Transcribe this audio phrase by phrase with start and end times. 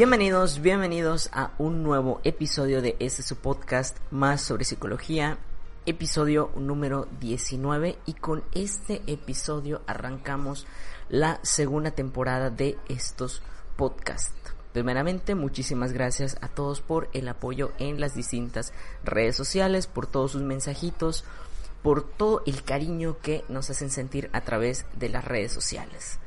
[0.00, 5.36] Bienvenidos, bienvenidos a un nuevo episodio de este su podcast más sobre psicología,
[5.84, 10.66] episodio número 19 y con este episodio arrancamos
[11.10, 13.42] la segunda temporada de estos
[13.76, 14.32] podcasts.
[14.72, 18.72] Primeramente, muchísimas gracias a todos por el apoyo en las distintas
[19.04, 21.26] redes sociales, por todos sus mensajitos,
[21.82, 26.18] por todo el cariño que nos hacen sentir a través de las redes sociales.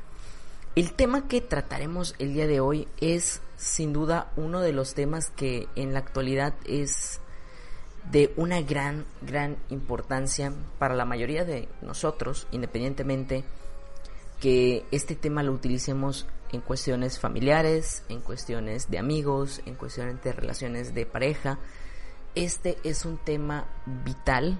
[0.75, 5.29] El tema que trataremos el día de hoy es sin duda uno de los temas
[5.29, 7.21] que en la actualidad es
[8.09, 13.43] de una gran, gran importancia para la mayoría de nosotros, independientemente
[14.41, 20.33] que este tema lo utilicemos en cuestiones familiares, en cuestiones de amigos, en cuestiones de
[20.33, 21.59] relaciones de pareja.
[22.33, 24.59] Este es un tema vital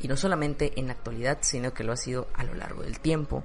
[0.00, 2.98] y no solamente en la actualidad, sino que lo ha sido a lo largo del
[2.98, 3.44] tiempo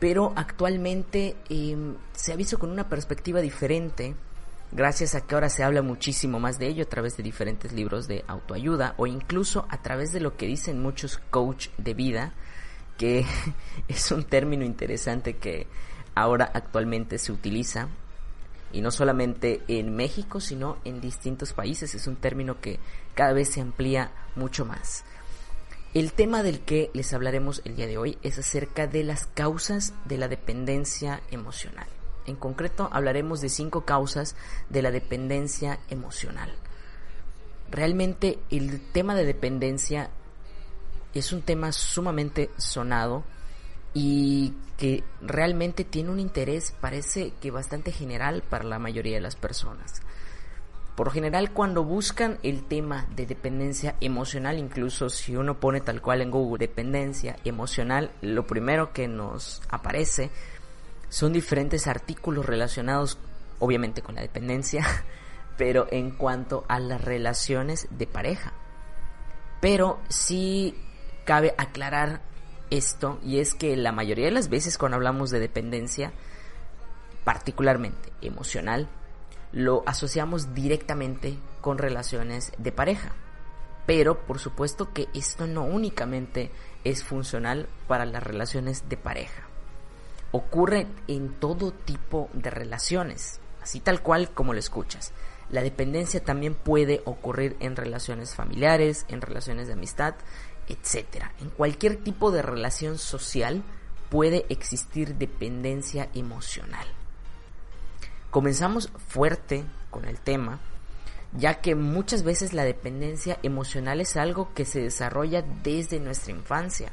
[0.00, 4.16] pero actualmente em, se ha visto con una perspectiva diferente,
[4.72, 8.08] gracias a que ahora se habla muchísimo más de ello a través de diferentes libros
[8.08, 12.32] de autoayuda o incluso a través de lo que dicen muchos coach de vida,
[12.96, 13.26] que
[13.88, 15.66] es un término interesante que
[16.14, 17.88] ahora actualmente se utiliza
[18.72, 21.94] y no solamente en México, sino en distintos países.
[21.94, 22.78] Es un término que
[23.14, 25.04] cada vez se amplía mucho más.
[25.92, 29.92] El tema del que les hablaremos el día de hoy es acerca de las causas
[30.04, 31.88] de la dependencia emocional.
[32.26, 34.36] En concreto hablaremos de cinco causas
[34.68, 36.54] de la dependencia emocional.
[37.72, 40.10] Realmente el tema de dependencia
[41.12, 43.24] es un tema sumamente sonado
[43.92, 49.34] y que realmente tiene un interés parece que bastante general para la mayoría de las
[49.34, 50.02] personas.
[51.00, 56.02] Por lo general, cuando buscan el tema de dependencia emocional, incluso si uno pone tal
[56.02, 60.30] cual en Google dependencia emocional, lo primero que nos aparece
[61.08, 63.16] son diferentes artículos relacionados,
[63.60, 64.84] obviamente, con la dependencia,
[65.56, 68.52] pero en cuanto a las relaciones de pareja.
[69.62, 70.74] Pero sí
[71.24, 72.20] cabe aclarar
[72.68, 76.12] esto, y es que la mayoría de las veces cuando hablamos de dependencia,
[77.24, 78.86] particularmente emocional,
[79.52, 83.12] lo asociamos directamente con relaciones de pareja.
[83.86, 86.50] Pero por supuesto que esto no únicamente
[86.84, 89.42] es funcional para las relaciones de pareja.
[90.32, 95.12] Ocurre en todo tipo de relaciones, así tal cual como lo escuchas.
[95.50, 100.14] La dependencia también puede ocurrir en relaciones familiares, en relaciones de amistad,
[100.68, 101.24] etc.
[101.40, 103.64] En cualquier tipo de relación social
[104.08, 106.86] puede existir dependencia emocional.
[108.30, 110.60] Comenzamos fuerte con el tema,
[111.32, 116.92] ya que muchas veces la dependencia emocional es algo que se desarrolla desde nuestra infancia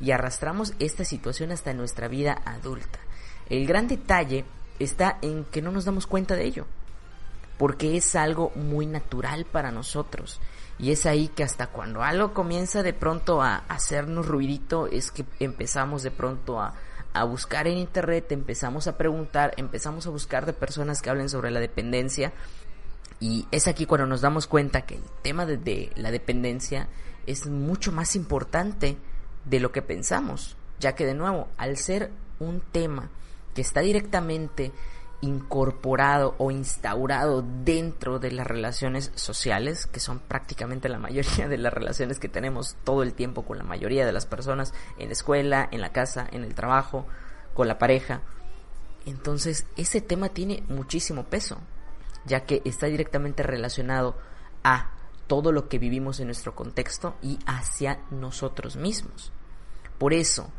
[0.00, 2.98] y arrastramos esta situación hasta nuestra vida adulta.
[3.48, 4.44] El gran detalle
[4.80, 6.66] está en que no nos damos cuenta de ello,
[7.58, 10.40] porque es algo muy natural para nosotros.
[10.80, 15.24] Y es ahí que hasta cuando algo comienza de pronto a hacernos ruidito, es que
[15.38, 16.74] empezamos de pronto a,
[17.14, 21.50] a buscar en internet, empezamos a preguntar, empezamos a buscar de personas que hablen sobre
[21.50, 22.32] la dependencia.
[23.20, 26.88] Y es aquí cuando nos damos cuenta que el tema de, la dependencia
[27.26, 28.96] es mucho más importante
[29.44, 33.10] de lo que pensamos, ya que de nuevo, al ser un tema
[33.54, 34.72] que está directamente
[35.22, 41.72] incorporado o instaurado dentro de las relaciones sociales, que son prácticamente la mayoría de las
[41.72, 45.68] relaciones que tenemos todo el tiempo con la mayoría de las personas, en la escuela,
[45.70, 47.06] en la casa, en el trabajo,
[47.54, 48.20] con la pareja.
[49.06, 51.58] Entonces, ese tema tiene muchísimo peso,
[52.24, 54.16] ya que está directamente relacionado
[54.64, 54.90] a
[55.28, 59.32] todo lo que vivimos en nuestro contexto y hacia nosotros mismos.
[59.98, 60.50] Por eso,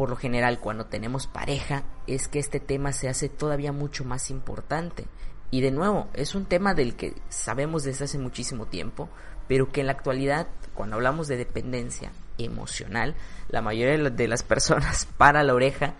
[0.00, 4.30] por lo general cuando tenemos pareja es que este tema se hace todavía mucho más
[4.30, 5.04] importante.
[5.50, 9.10] Y de nuevo, es un tema del que sabemos desde hace muchísimo tiempo,
[9.46, 13.14] pero que en la actualidad, cuando hablamos de dependencia emocional.
[13.50, 15.92] La mayoría de las personas para la oreja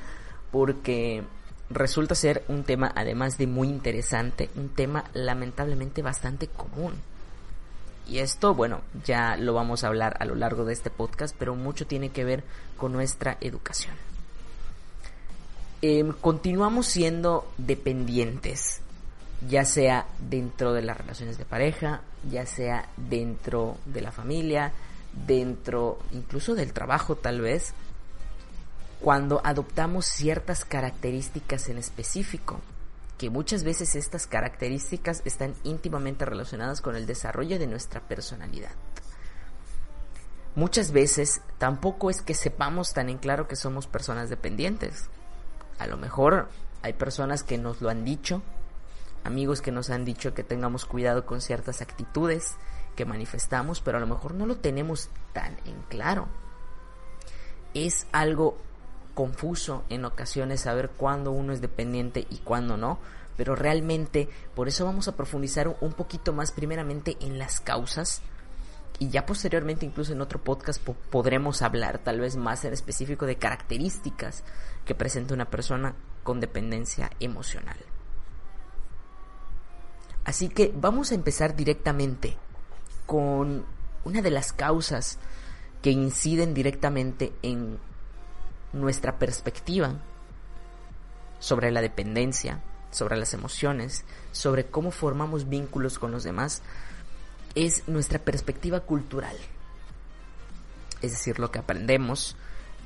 [0.50, 1.22] porque
[1.68, 6.94] resulta ser un tema además de muy interesante, un tema lamentablemente bastante común.
[8.10, 11.54] Y esto, bueno, ya lo vamos a hablar a lo largo de este podcast, pero
[11.54, 12.42] mucho tiene que ver
[12.76, 13.94] con nuestra educación.
[15.80, 18.80] Em, continuamos siendo dependientes,
[19.48, 24.72] ya sea dentro de las relaciones de pareja, ya sea dentro de la familia,
[25.28, 27.74] dentro incluso del trabajo tal vez,
[29.00, 32.58] cuando adoptamos ciertas características en específico,
[33.20, 38.70] que muchas veces estas características están íntimamente relacionadas con el desarrollo de nuestra personalidad.
[40.54, 45.10] Muchas veces tampoco es que sepamos tan en claro que somos personas dependientes.
[45.78, 46.48] A lo mejor
[46.80, 48.40] hay personas que nos lo han dicho,
[49.22, 52.56] amigos que nos han dicho que tengamos cuidado con ciertas actitudes
[52.96, 56.26] que manifestamos, pero a lo mejor no lo tenemos tan en claro.
[57.74, 58.56] Es algo
[59.20, 62.98] confuso en ocasiones saber cuándo uno es dependiente y cuándo no,
[63.36, 68.22] pero realmente por eso vamos a profundizar un poquito más primeramente en las causas
[68.98, 73.36] y ya posteriormente incluso en otro podcast podremos hablar tal vez más en específico de
[73.36, 74.42] características
[74.86, 77.76] que presenta una persona con dependencia emocional.
[80.24, 82.38] Así que vamos a empezar directamente
[83.04, 83.66] con
[84.02, 85.18] una de las causas
[85.82, 87.78] que inciden directamente en
[88.72, 89.94] nuestra perspectiva
[91.38, 96.62] sobre la dependencia, sobre las emociones, sobre cómo formamos vínculos con los demás,
[97.54, 99.36] es nuestra perspectiva cultural.
[101.02, 102.36] Es decir, lo que aprendemos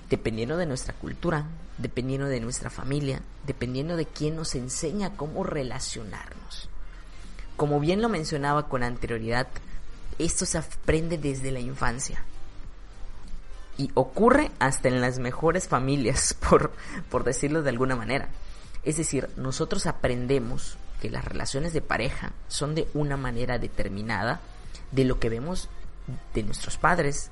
[0.09, 1.47] dependiendo de nuestra cultura,
[1.79, 6.69] dependiendo de nuestra familia, dependiendo de quién nos enseña cómo relacionarnos.
[7.57, 9.49] Como bien lo mencionaba con anterioridad,
[10.19, 12.25] esto se aprende desde la infancia
[13.77, 16.73] y ocurre hasta en las mejores familias, por,
[17.11, 18.29] por decirlo de alguna manera.
[18.85, 24.41] Es decir, nosotros aprendemos que las relaciones de pareja son de una manera determinada
[24.93, 25.69] de lo que vemos
[26.35, 27.31] de nuestros padres,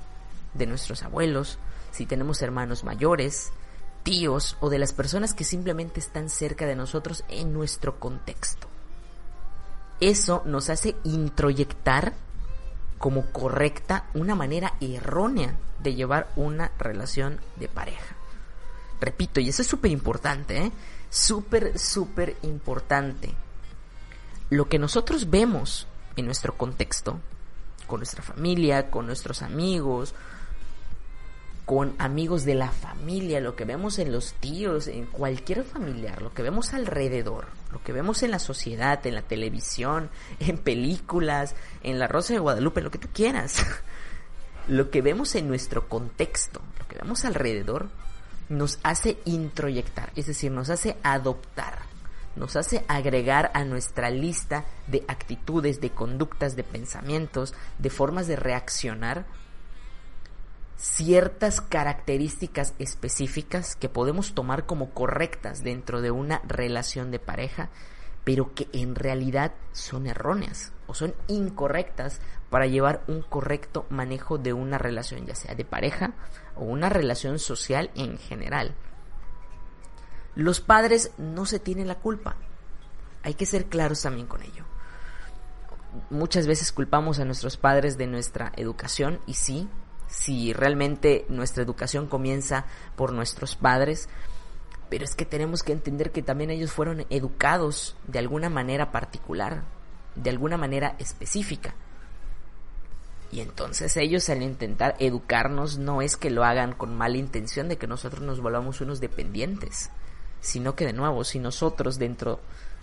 [0.55, 1.59] de nuestros abuelos,
[1.91, 3.53] si tenemos hermanos mayores,
[4.03, 8.67] tíos o de las personas que simplemente están cerca de nosotros en nuestro contexto.
[10.01, 12.15] Eso nos hace introyectar
[13.03, 18.15] como correcta una manera errónea de llevar una relación de pareja.
[19.01, 20.73] Repito, y eso es súper importante, ¿eh?
[21.11, 23.35] Súper, súper importante.
[24.51, 27.19] Lo que nosotros vemos en nuestro contexto,
[27.89, 30.15] con nuestra familia, con nuestros amigos,
[31.65, 36.33] con amigos de la familia, lo que vemos en los tíos, en cualquier familiar, lo
[36.35, 40.11] que vemos alrededor, lo que vemos en la sociedad, en la televisión,
[40.41, 43.65] en películas, en la Rosa de Guadalupe, lo que tú quieras.
[44.69, 47.89] Lo que vemos en nuestro contexto, lo que vemos alrededor,
[48.49, 51.81] nos hace introyectar, es decir, nos hace adoptar,
[52.37, 58.37] nos hace agregar a nuestra lista de actitudes, de conductas, de pensamientos, de formas de
[58.37, 59.27] reaccionar
[60.83, 67.71] ciertas características específicas que podemos tomar como correctas dentro de una relación de pareja,
[68.25, 72.21] pero que en realidad son erróneas o son incorrectas
[72.51, 76.15] para llevar un correcto manejo de una relación, ya sea de pareja
[76.57, 78.75] o una relación social en general.
[80.35, 82.35] Los padres no se tienen la culpa.
[83.23, 84.65] Hay que ser claros también con ello.
[86.11, 89.69] Muchas veces culpamos a nuestros padres de nuestra educación y sí,
[90.13, 92.67] si realmente nuestra educación comienza
[92.97, 94.09] por nuestros padres,
[94.91, 99.63] pero es que tenemos que entender que también ellos fueron educados de alguna manera particular,
[100.15, 101.75] de alguna manera específica.
[103.33, 107.79] Y entonces ellos al intentar educarnos no es que lo hagan con mala intención de
[107.79, 109.89] que nosotros nos volvamos unos dependientes,
[110.43, 112.41] sino que de nuevo, si nosotros dentro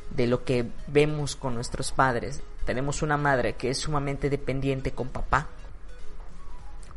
[0.10, 5.10] de lo que vemos con nuestros padres, tenemos una madre que es sumamente dependiente con
[5.10, 5.48] papá,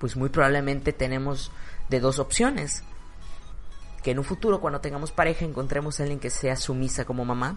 [0.03, 1.53] pues muy probablemente tenemos
[1.89, 2.83] de dos opciones.
[4.03, 7.57] Que en un futuro cuando tengamos pareja encontremos a alguien que sea sumisa como mamá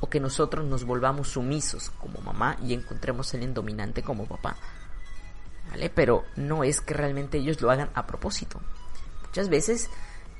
[0.00, 4.56] o que nosotros nos volvamos sumisos como mamá y encontremos a alguien dominante como papá.
[5.68, 5.90] ¿Vale?
[5.90, 8.58] Pero no es que realmente ellos lo hagan a propósito.
[9.26, 9.90] Muchas veces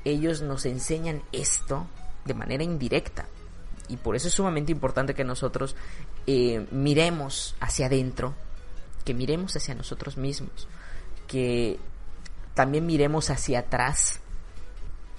[0.05, 1.85] ellos nos enseñan esto
[2.25, 3.27] de manera indirecta.
[3.89, 5.75] Y por eso es sumamente importante que nosotros
[6.25, 8.33] eh, miremos hacia adentro,
[9.05, 10.67] que miremos hacia nosotros mismos
[11.27, 11.79] que
[12.53, 14.19] también miremos hacia atrás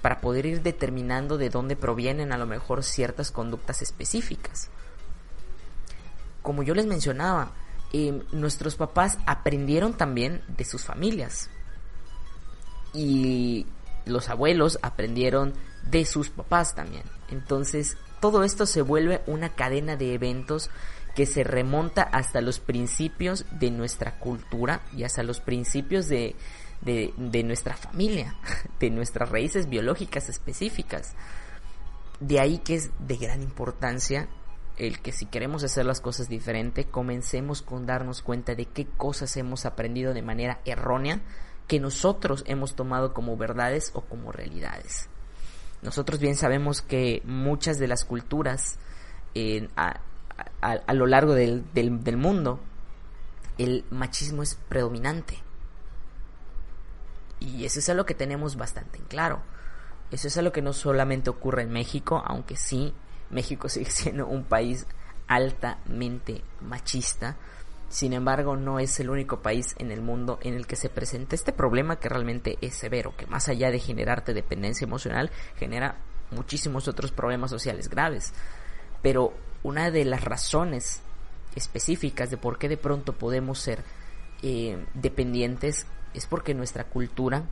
[0.01, 4.69] para poder ir determinando de dónde provienen a lo mejor ciertas conductas específicas.
[6.41, 7.51] Como yo les mencionaba,
[7.91, 11.49] em, nuestros papás aprendieron también de sus familias.
[12.91, 13.67] y
[14.05, 17.03] los abuelos aprendieron de sus papás también.
[17.29, 20.69] Entonces, todo esto se vuelve una cadena de eventos
[21.15, 26.35] que se remonta hasta los principios de nuestra cultura y hasta los principios de,
[26.81, 28.35] de, nuestra familia,
[28.79, 31.15] de nuestras raíces biológicas específicas.
[32.19, 34.27] De ahí que es de gran importancia
[34.77, 39.35] el que si queremos hacer las cosas diferente, comencemos con darnos cuenta de qué cosas
[39.35, 41.21] hemos aprendido de manera errónea
[41.67, 45.09] que nosotros hemos tomado como verdades o como realidades.
[45.81, 48.79] Nosotros bien sabemos que muchas de las culturas
[50.93, 52.59] lo largo del, del mundo,
[53.57, 55.37] el machismo es predominante.
[57.39, 59.41] Y eso es algo que tenemos bastante en claro.
[60.11, 62.93] Eso es algo que no solamente ocurre en México, aunque sí,
[63.29, 64.87] México sigue siendo un país
[65.27, 67.37] altamente machista.
[67.89, 71.35] Sin embargo, no es el único país en el mundo en el que se presenta
[71.35, 75.97] este problema que realmente es severo, que más allá de generarte dependencia emocional, genera
[76.31, 78.33] muchísimos otros problemas sociales graves.
[79.01, 81.01] Pero una de las razones
[81.55, 83.83] específicas de por qué de pronto podemos ser
[84.41, 87.43] eh, dependientes es porque nuestra cultura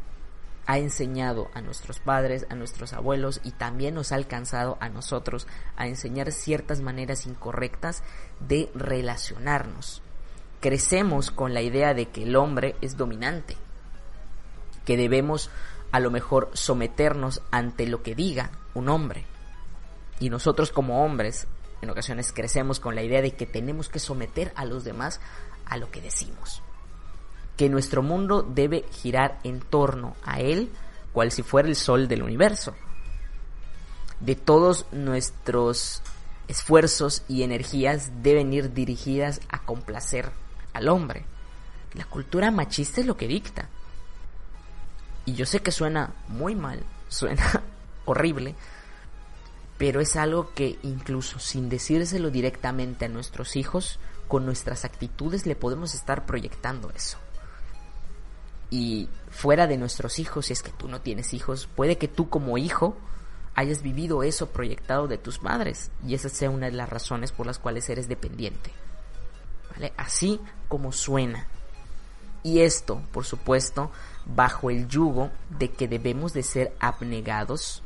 [0.68, 5.48] ha enseñado a nuestros padres, a nuestros abuelos y también nos ha alcanzado a nosotros
[5.78, 8.04] a enseñar ciertas maneras incorrectas
[8.42, 10.02] de relacionarnos.
[10.60, 13.56] Crecemos con la idea de que el hombre es dominante,
[14.86, 15.50] que debemos
[15.92, 19.26] a lo mejor someternos ante lo que diga un hombre.
[20.20, 21.48] Y nosotros como hombres
[21.81, 25.19] en ocasiones crecemos con la idea de que tenemos que someter a los demás
[25.65, 26.62] a lo que decimos
[27.57, 30.69] que nuestro mundo debe girar en torno a Él,
[31.12, 32.75] cual si fuera el sol del universo.
[34.19, 36.03] De todos nuestros
[36.48, 40.29] esfuerzos y energías deben ir dirigidas a complacer
[40.74, 41.25] al hombre.
[41.93, 43.69] La cultura machista es lo que dicta.
[45.25, 47.63] Y yo sé que suena muy mal, suena
[48.05, 48.55] horrible,
[49.77, 55.55] pero es algo que incluso sin decírselo directamente a nuestros hijos, con nuestras actitudes le
[55.55, 57.17] podemos estar proyectando eso
[58.69, 62.29] y fuera de nuestros hijos, si es que tú no tienes hijos, puede que tú
[62.29, 62.98] como hijo
[63.55, 67.46] hayas vivido eso proyectado de tus padres y esa sea una de las razones por
[67.46, 68.72] las cuales eres dependiente.
[69.72, 69.93] ¿Vale?
[69.98, 71.48] Así como suena.
[72.43, 73.91] Y esto, por supuesto,
[74.25, 77.84] bajo el yugo de que debemos de ser abnegados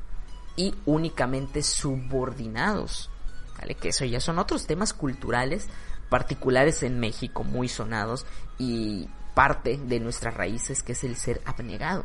[0.56, 3.10] y únicamente subordinados.
[3.58, 3.76] ¿Vale?
[3.76, 5.68] Que eso ya son otros temas culturales
[6.10, 8.26] particulares en México muy sonados
[8.58, 12.04] y parte de nuestras raíces, que es el ser abnegado.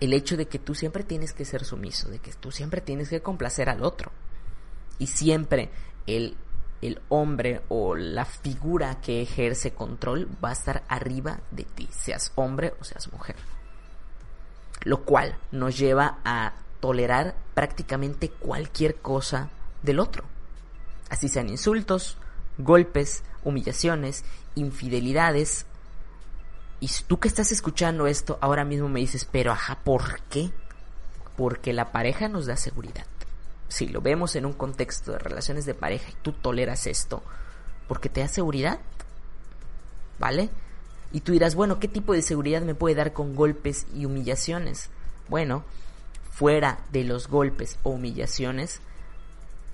[0.00, 3.08] El hecho de que tú siempre tienes que ser sumiso, de que tú siempre tienes
[3.08, 4.10] que complacer al otro.
[4.98, 5.70] Y siempre
[6.06, 6.36] el,
[6.80, 12.32] el hombre o la figura que ejerce control va a estar arriba de ti, seas
[12.36, 13.36] hombre o seas mujer.
[14.84, 19.50] Lo cual nos lleva a tolerar prácticamente cualquier cosa
[19.82, 20.24] del otro.
[21.08, 22.16] Así sean insultos,
[22.58, 24.24] golpes, humillaciones,
[24.54, 25.66] infidelidades.
[26.80, 30.50] Y tú que estás escuchando esto ahora mismo me dices, pero ajá, ¿por qué?
[31.36, 33.06] Porque la pareja nos da seguridad.
[33.68, 37.22] Si lo vemos en un contexto de relaciones de pareja y tú toleras esto,
[37.88, 38.80] porque te da seguridad,
[40.18, 40.50] ¿vale?
[41.12, 44.88] Y tú dirás, bueno, ¿qué tipo de seguridad me puede dar con golpes y humillaciones?
[45.28, 45.64] Bueno,
[46.30, 48.80] fuera de los golpes o humillaciones,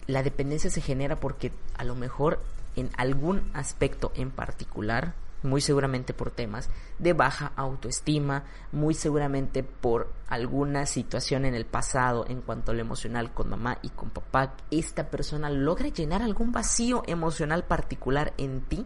[0.06, 2.40] la dependencia se genera porque a lo mejor
[2.76, 5.14] en algún aspecto en particular,
[5.44, 6.68] muy seguramente por temas
[6.98, 8.42] de baja autoestima,
[8.72, 13.78] muy seguramente por alguna situación en el pasado en cuanto a lo emocional con mamá
[13.82, 18.84] y con papá, esta persona logra llenar algún vacío emocional particular en ti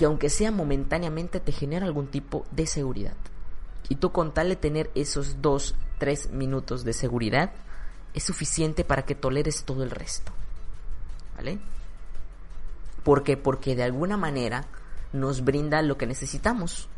[0.00, 3.12] que aunque sea momentáneamente te genera algún tipo de seguridad.
[3.90, 7.52] Y tú con tal de tener esos dos, tres minutos de seguridad,
[8.14, 10.32] es suficiente para que toleres todo el resto.
[11.36, 11.58] ¿Vale?
[13.04, 13.36] ¿Por qué?
[13.36, 14.64] Porque de alguna manera
[15.12, 16.88] nos brinda lo que necesitamos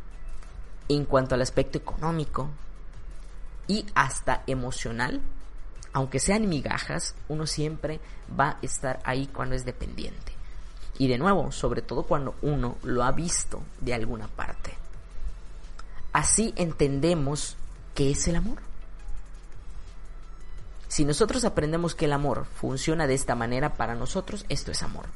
[0.88, 2.50] en cuanto al aspecto económico
[3.66, 5.20] y hasta emocional.
[5.92, 7.98] Aunque sean migajas, uno siempre
[8.38, 10.31] va a estar ahí cuando es dependiente.
[10.98, 14.76] Y de nuevo, sobre todo cuando uno lo ha visto de alguna parte.
[16.12, 17.56] Así entendemos
[17.94, 18.58] qué es el amor.
[20.88, 25.06] Si nosotros aprendemos que el amor funciona de esta manera para nosotros, esto es amor.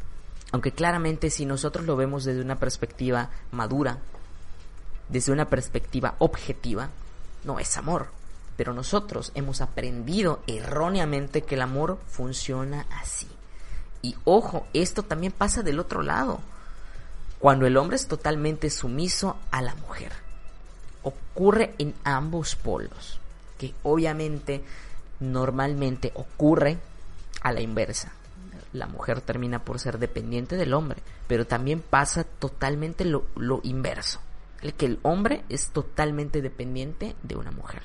[0.52, 3.99] Aunque claramente si nosotros lo vemos desde una perspectiva madura,
[5.11, 6.88] desde una perspectiva objetiva,
[7.45, 8.09] no es amor.
[8.56, 13.28] Pero nosotros hemos aprendido erróneamente que el amor funciona así.
[14.07, 16.39] Y ojo, esto también pasa del otro lado.
[17.41, 20.13] Cuando el hombre es totalmente sumiso a la mujer.
[21.03, 23.19] Ocurre en ambos polos,
[23.59, 24.63] que obviamente
[25.19, 26.79] normalmente ocurre
[27.43, 28.13] a la inversa.
[28.73, 34.21] La mujer termina por ser dependiente del hombre, pero también pasa totalmente lo, lo inverso,
[34.63, 37.83] el que el hombre es totalmente dependiente de una mujer.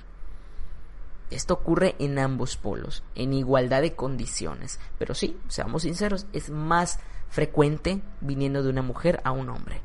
[1.31, 7.00] Esto ocurre en ambos polos, en igualdad de condiciones, pero sí, seamos sinceros, es más
[7.29, 9.81] frecuente viniendo de una mujer a un hombre.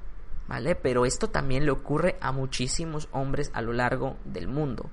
[0.48, 0.74] ¿vale?
[0.74, 4.90] Pero esto también le ocurre a muchísimos hombres a lo largo del mundo.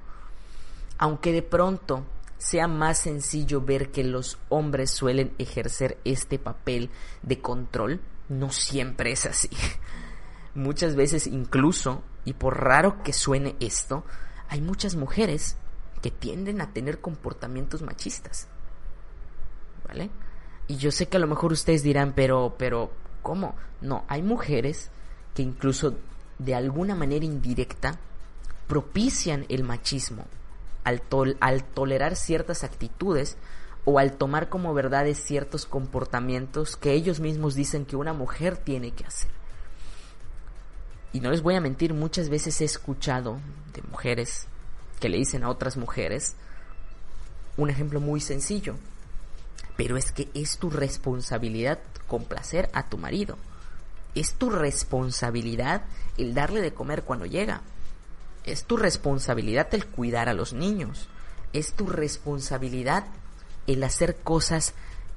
[0.97, 2.05] Aunque de pronto
[2.37, 6.89] sea más sencillo ver que los hombres suelen ejercer este papel
[7.21, 9.49] de control, no siempre es así.
[10.55, 14.03] Muchas veces incluso, y por raro que suene esto,
[14.49, 15.57] hay muchas mujeres
[16.03, 18.47] que tienden a tener comportamientos machistas.
[19.87, 20.09] ¿Vale?
[20.67, 22.91] Y yo sé que a lo mejor ustedes dirán, pero, pero,
[23.21, 23.55] ¿cómo?
[23.81, 24.91] No, hay mujeres
[25.33, 25.95] que incluso
[26.39, 27.97] de alguna manera indirecta
[28.67, 30.25] propician el machismo
[30.83, 31.01] al,
[31.39, 33.37] al tolerar ciertas actitudes
[33.85, 38.91] o al tomar como verdades ciertos comportamientos que ellos mismos dicen que una mujer tiene
[38.91, 39.31] que hacer.
[41.13, 43.39] Y no les voy a mentir, muchas veces he escuchado
[43.73, 44.47] de mujeres
[44.99, 46.35] que le dicen a otras mujeres
[47.57, 48.75] un ejemplo muy sencillo,
[49.77, 53.37] pero es que es tu responsabilidad complacer a tu marido
[54.15, 55.83] es tu responsabilidad
[56.17, 57.61] el darle de comer cuando llega.
[58.45, 61.07] Es tu responsabilidad el cuidar a los niños.
[61.53, 63.05] Es tu responsabilidad
[63.67, 64.73] el hacer cosas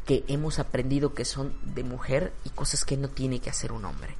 [0.07, 3.85] que hemos aprendido que son de mujer y cosas que no tiene que hacer un
[3.85, 4.15] hombre.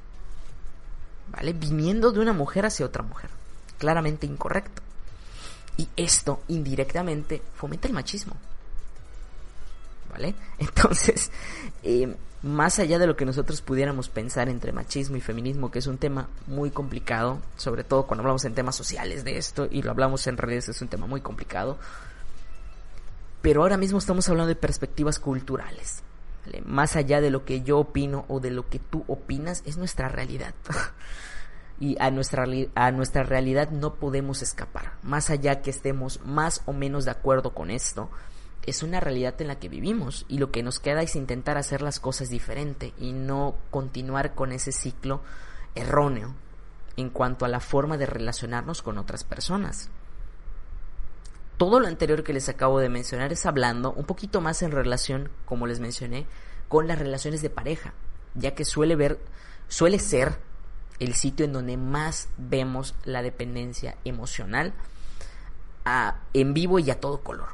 [1.31, 1.53] ¿Vale?
[1.53, 3.29] Viniendo de una mujer hacia otra mujer.
[3.77, 4.81] Claramente incorrecto.
[5.77, 8.35] Y esto indirectamente fomenta el machismo.
[10.11, 10.33] ¿Vale?
[10.59, 11.31] Entonces,
[11.83, 15.87] eh, más allá de lo que nosotros pudiéramos pensar entre machismo y feminismo, que es
[15.87, 19.91] un tema muy complicado, sobre todo cuando hablamos en temas sociales de esto y lo
[19.91, 21.77] hablamos en redes, es un tema muy complicado.
[23.41, 26.03] Pero ahora mismo estamos hablando de perspectivas culturales.
[26.65, 30.09] Más allá de lo que yo opino o de lo que tú opinas, es nuestra
[30.09, 30.53] realidad.
[31.79, 34.93] y a nuestra, a nuestra realidad no podemos escapar.
[35.03, 38.09] Más allá que estemos más o menos de acuerdo con esto,
[38.67, 41.81] es una realidad en la que vivimos y lo que nos queda es intentar hacer
[41.81, 45.21] las cosas diferente y no continuar con ese ciclo
[45.73, 46.33] erróneo
[46.97, 49.89] en cuanto a la forma de relacionarnos con otras personas.
[51.57, 55.29] Todo lo anterior que les acabo de mencionar es hablando un poquito más en relación,
[55.45, 56.25] como les mencioné,
[56.67, 57.93] con las relaciones de pareja,
[58.35, 59.19] ya que suele ver,
[59.67, 60.39] suele ser
[60.99, 64.73] el sitio en donde más vemos la dependencia emocional
[66.33, 67.49] en vivo y a todo color.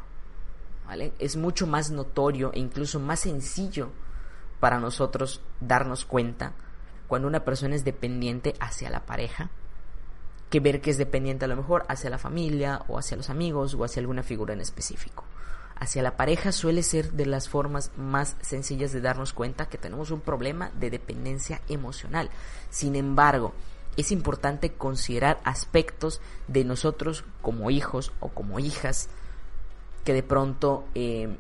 [1.19, 3.89] Es mucho más notorio e incluso más sencillo
[4.59, 6.53] para nosotros darnos cuenta
[7.07, 9.49] cuando una persona es dependiente hacia la pareja
[10.49, 13.73] que ver que es dependiente a lo mejor hacia la familia o hacia los amigos
[13.73, 15.23] o hacia alguna figura en específico.
[15.83, 20.11] Hacia la pareja suele ser de las formas más sencillas de darnos cuenta que tenemos
[20.11, 22.29] un problema de dependencia emocional.
[22.69, 23.51] Sin embargo,
[23.97, 29.09] es importante considerar aspectos de nosotros como hijos o como hijas
[30.05, 31.35] que de pronto eh,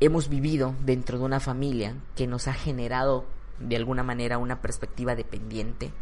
[0.00, 3.24] hemos vivido dentro de una familia que nos ha generado
[3.60, 5.92] de alguna manera una perspectiva dependiente,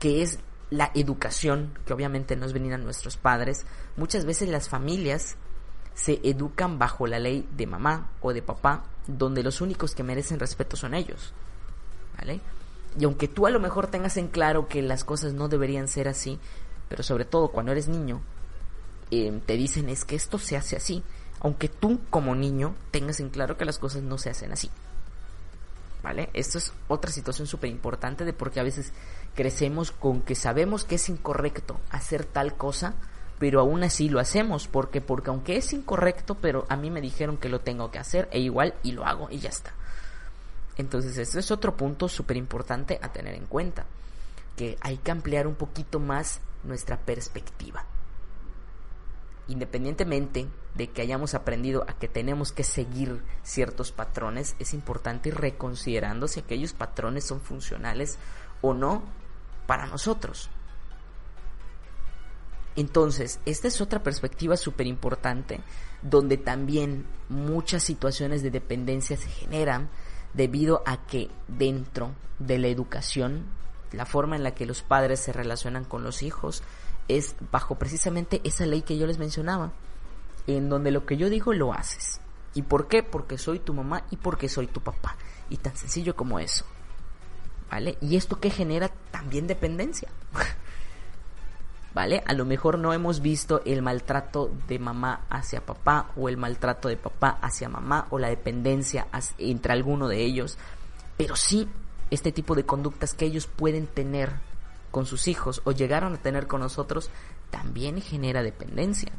[0.00, 0.40] que es
[0.70, 3.64] la educación, que obviamente nos venían nuestros padres.
[3.96, 5.36] Muchas veces las familias
[5.98, 10.38] se educan bajo la ley de mamá o de papá, donde los únicos que merecen
[10.38, 11.32] respeto son ellos.
[12.16, 12.40] ¿Vale?
[12.98, 16.08] Y aunque tú a lo mejor tengas en claro que las cosas no deberían ser
[16.08, 16.38] así,
[16.88, 18.20] pero sobre todo cuando eres niño,
[19.10, 21.02] Em, te dicen es que esto se hace así,
[21.40, 24.70] aunque tú como niño tengas en claro que las cosas no se hacen así.
[26.02, 26.30] ¿Vale?
[26.34, 28.92] Esto es otra situación súper importante de porque a veces
[29.34, 32.94] crecemos con que sabemos que es incorrecto hacer tal cosa,
[33.38, 34.68] pero aún así lo hacemos.
[34.68, 38.28] porque Porque aunque es incorrecto, pero a mí me dijeron que lo tengo que hacer,
[38.32, 39.72] e igual y lo hago y ya está.
[40.76, 43.86] Entonces, este es otro punto súper importante a tener en cuenta.
[44.56, 47.84] Que hay que ampliar un poquito más nuestra perspectiva
[49.48, 55.36] independientemente de que hayamos aprendido a que tenemos que seguir ciertos patrones, es importante ir
[55.36, 58.18] reconsiderando si aquellos patrones son funcionales
[58.60, 59.02] o no
[59.66, 60.50] para nosotros.
[62.78, 65.60] Entonces, esta es otra perspectiva súper importante,
[66.00, 69.90] donde también muchas situaciones de dependencia se generan
[70.32, 73.46] debido a que dentro de la educación,
[73.90, 76.62] la forma en la que los padres se relacionan con los hijos,
[77.08, 79.72] es bajo precisamente esa ley que yo les mencionaba,
[80.46, 82.20] en donde lo que yo digo lo haces.
[82.54, 83.02] ¿Y por qué?
[83.02, 85.16] Porque soy tu mamá y porque soy tu papá.
[85.50, 86.64] Y tan sencillo como eso.
[87.72, 87.98] ¿Vale?
[88.00, 90.08] Y esto que genera también dependencia.
[91.98, 92.22] ¿vale?
[92.26, 96.86] A lo mejor no hemos visto el maltrato de mamá hacia papá o el maltrato
[96.86, 100.58] de papá hacia mamá o la dependencia entre alguno de ellos,
[101.16, 101.68] pero sí
[102.12, 104.30] este tipo de conductas que ellos pueden tener
[104.92, 107.10] con sus hijos o llegaron a tener con nosotros
[107.50, 109.10] también genera dependencia.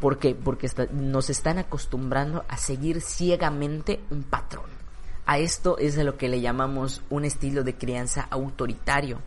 [0.00, 0.34] ¿Por qué?
[0.34, 4.66] Porque nos están acostumbrando a seguir ciegamente un patrón.
[5.24, 9.22] A esto es de lo que le llamamos un estilo de crianza autoritario,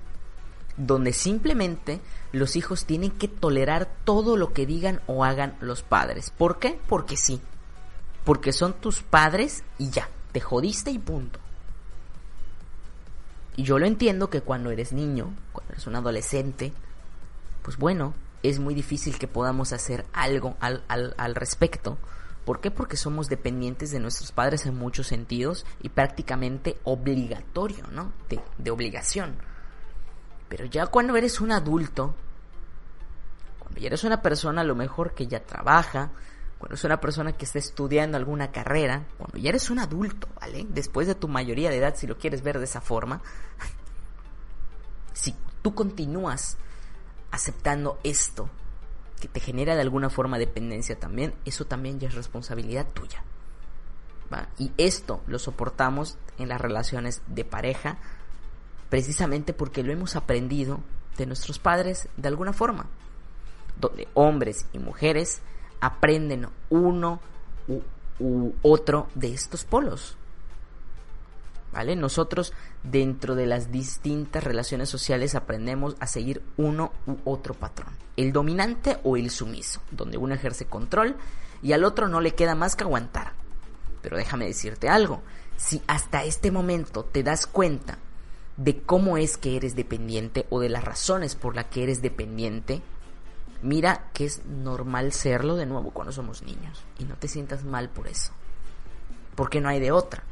[0.78, 2.00] donde simplemente
[2.32, 6.32] los hijos tienen que tolerar todo lo que digan o hagan los padres.
[6.32, 6.80] ¿Por qué?
[6.88, 7.42] Porque sí.
[8.24, 11.40] Porque son tus padres y ya, te jodiste y punto.
[13.56, 16.74] Y yo lo entiendo que cuando eres niño, cuando eres un adolescente,
[17.64, 18.14] pues bueno,
[18.44, 21.98] es muy difícil que podamos hacer algo al, al, respecto.
[22.46, 22.70] ¿Por qué?
[22.70, 28.14] Porque somos dependientes de nuestros padres en muchos sentidos y prácticamente obligatorio, ¿no?
[28.30, 29.36] De, de obligación.
[30.50, 32.16] Pero ya cuando eres un adulto,
[33.60, 36.12] cuando ya eres una persona a lo mejor que ya trabaja,
[36.58, 40.66] cuando eres una persona que está estudiando alguna carrera, cuando ya eres un adulto, ¿vale?
[40.70, 43.22] Después de tu mayoría de edad, si lo quieres ver de esa forma,
[45.14, 46.58] si tú continúas
[47.32, 48.50] aceptando esto,
[49.20, 53.24] que te genera de alguna forma dependencia también, eso también ya es responsabilidad tuya.
[54.58, 57.98] Y esto lo soportamos en las relaciones de pareja,
[58.90, 60.80] precisamente porque lo hemos aprendido
[61.18, 62.88] de nuestros padres de alguna forma,
[63.80, 65.42] donde hombres y mujeres
[65.82, 67.20] aprenden uno
[68.20, 70.18] u otro de estos polos.
[71.72, 71.96] ¿vale?
[71.96, 78.32] Nosotros dentro de las distintas relaciones sociales aprendemos a seguir uno u otro patrón, el
[78.32, 81.16] dominante o el sumiso, donde uno ejerce control
[81.62, 83.34] y al otro no le queda más que aguantar.
[84.02, 85.22] Pero déjame decirte algo,
[85.56, 87.98] si hasta este momento te das cuenta
[88.58, 92.82] de cómo es que eres dependiente o de las razones por las que eres dependiente,
[93.62, 97.90] mira que es normal serlo de nuevo cuando somos niños y no te sientas mal
[97.90, 98.32] por eso,
[99.36, 100.24] porque no hay de otra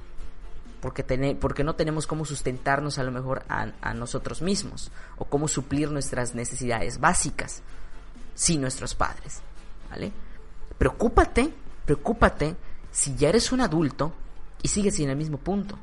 [0.86, 5.90] porque, porque no tenemos cómo sustentarnos a lo mejor a, nosotros mismos o cómo suplir
[5.90, 7.64] nuestras necesidades básicas
[8.36, 9.42] sin nuestros padres,
[9.90, 10.12] ¿vale?
[10.78, 11.52] Preocúpate,
[11.86, 12.56] preocúpate
[12.92, 14.14] si ya eres un adulto
[14.62, 15.76] y sigues en el mismo punto.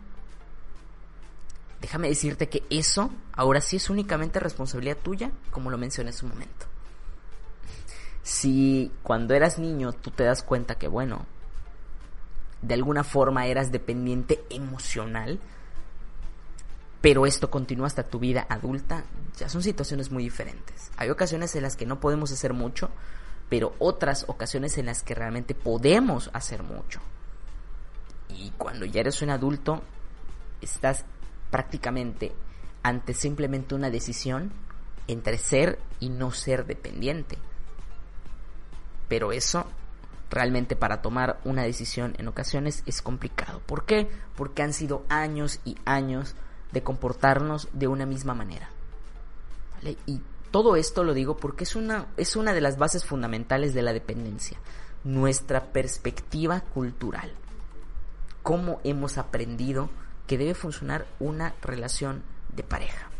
[1.82, 6.26] Déjame decirte que eso ahora sí es únicamente responsabilidad tuya, como lo mencioné en su
[6.28, 6.66] momento.
[8.22, 11.26] Si cuando eras niño tú te das cuenta que, bueno,
[12.62, 15.40] de alguna forma eras dependiente emocional,
[17.00, 19.02] pero esto continúa hasta tu vida adulta,
[19.36, 20.92] ya son situaciones muy diferentes.
[20.96, 22.90] Hay ocasiones en las que no podemos hacer mucho,
[23.48, 27.00] pero otras ocasiones en las que realmente podemos hacer mucho.
[28.28, 29.82] Y cuando ya eres un adulto,
[30.60, 31.04] estás
[31.52, 32.32] prácticamente
[32.82, 34.50] ante simplemente una decisión
[35.06, 37.38] entre ser y no ser dependiente.
[39.08, 39.66] Pero eso
[40.30, 43.60] realmente para tomar una decisión en ocasiones es complicado.
[43.66, 44.08] ¿Por qué?
[44.34, 46.34] Porque han sido años y años
[46.72, 48.70] de comportarnos de una misma manera.
[50.06, 53.82] Y todo esto lo digo porque es una, es una de las bases fundamentales de
[53.82, 54.58] la dependencia,
[55.04, 57.30] nuestra perspectiva cultural.
[58.42, 59.90] Cómo hemos aprendido
[60.32, 62.22] que debe funcionar una relación
[62.56, 63.10] de pareja.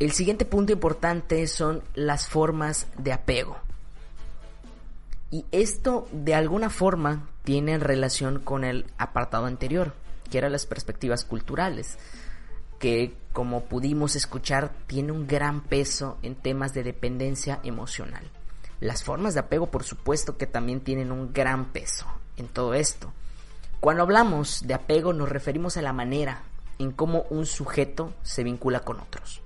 [0.00, 3.58] El siguiente punto importante son las formas de apego.
[5.30, 9.94] Y esto de alguna forma tiene relación con el apartado anterior,
[10.28, 11.96] que eran las perspectivas culturales,
[12.78, 18.30] que como pudimos escuchar tiene un gran peso en temas de dependencia emocional.
[18.80, 23.12] Las formas de apego por supuesto que también tienen un gran peso en todo esto.
[23.80, 26.42] Cuando hablamos de apego nos referimos a la manera
[26.78, 29.42] en cómo un sujeto se vincula con otros.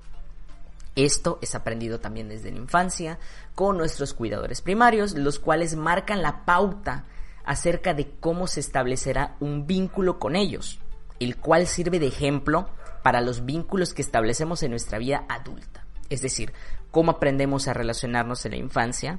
[0.96, 3.18] Esto es aprendido también desde la infancia
[3.54, 7.04] con nuestros cuidadores primarios, los cuales marcan la pauta
[7.44, 10.78] acerca de cómo se establecerá un vínculo con ellos,
[11.20, 12.68] el cual sirve de ejemplo
[13.02, 15.84] para los vínculos que establecemos en nuestra vida adulta.
[16.08, 16.52] Es decir,
[16.90, 19.18] cómo aprendemos a relacionarnos en la infancia,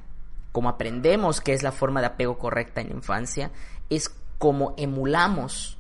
[0.52, 3.52] cómo aprendemos qué es la forma de apego correcta en la infancia,
[3.89, 5.78] es cómo emulamos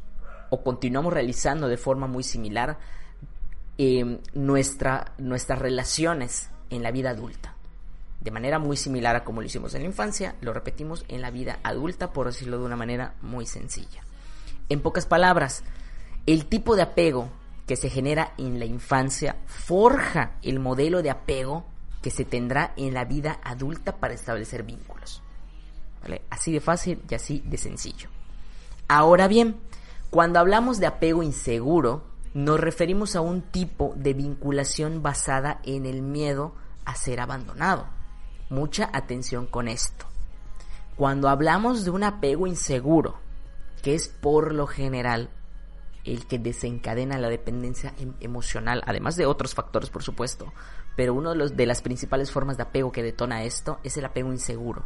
[0.49, 2.77] o continuamos realizando de forma muy similar
[3.83, 7.55] Em, nuestra, nuestras relaciones en la vida adulta.
[8.19, 11.31] De manera muy similar a como lo hicimos en la infancia, lo repetimos en la
[11.31, 14.03] vida adulta, por decirlo de una manera muy sencilla.
[14.69, 15.63] En pocas palabras,
[16.27, 17.31] el tipo de apego
[17.71, 21.63] que se genera en la infancia forja el modelo de apego
[22.01, 25.23] que se tendrá en la vida adulta para establecer vínculos.
[26.29, 28.09] Así de fácil y así de sencillo.
[28.89, 29.55] Ahora bien,
[30.09, 32.03] cuando hablamos de apego inseguro,
[32.33, 36.53] nos referimos a un tipo de vinculación basada en el miedo
[36.83, 37.87] a ser abandonado.
[38.49, 40.07] Mucha atención con esto.
[40.97, 43.15] Cuando hablamos de un apego inseguro,
[43.81, 45.29] que es por lo general
[46.05, 50.51] el que desencadena la dependencia em- emocional, además de otros factores, por supuesto,
[50.95, 54.31] pero una de, de las principales formas de apego que detona esto es el apego
[54.31, 54.83] inseguro.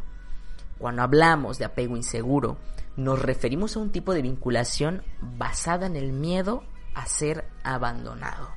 [0.78, 2.58] Cuando hablamos de apego inseguro,
[2.96, 8.50] nos referimos a un tipo de vinculación basada en el miedo a ser abandonado.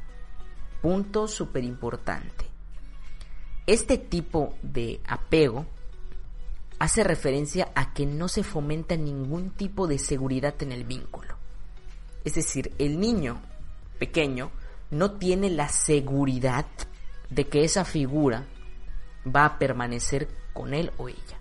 [0.82, 2.46] Punto súper importante.
[3.68, 5.66] Este tipo de apego
[6.80, 11.29] hace referencia a que no se fomenta ningún tipo de seguridad en el vínculo.
[12.24, 13.42] Es decir, el niño
[13.98, 14.52] pequeño
[14.92, 16.66] no tiene la seguridad
[17.30, 18.46] de que esa figura
[19.26, 21.38] va a permanecer con él o ella.